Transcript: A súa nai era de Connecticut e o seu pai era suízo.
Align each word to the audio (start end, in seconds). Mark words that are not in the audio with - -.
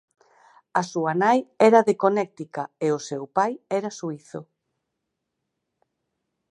A 0.79 0.81
súa 0.91 1.13
nai 1.23 1.39
era 1.67 1.79
de 1.87 1.93
Connecticut 2.03 2.69
e 2.85 2.87
o 2.97 2.99
seu 3.09 3.23
pai 3.37 3.51
era 3.79 3.95
suízo. 3.99 4.41